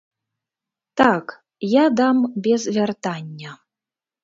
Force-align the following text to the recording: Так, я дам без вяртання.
Так, 1.01 1.25
я 1.75 1.85
дам 2.01 2.17
без 2.49 2.61
вяртання. 2.79 3.51